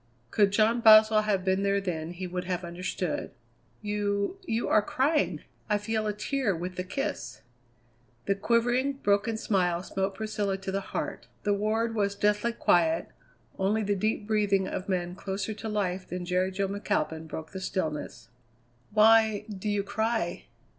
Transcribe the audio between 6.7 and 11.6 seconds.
the kiss!" The quivering, broken smile smote Priscilla to the heart. The